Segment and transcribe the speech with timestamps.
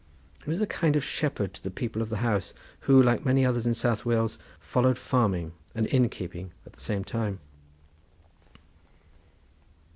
[0.43, 2.55] He was a kind of shepherd to the people of the house,
[2.89, 7.03] who like many others in South Wales followed farming and inn keeping at the same
[7.03, 7.39] time.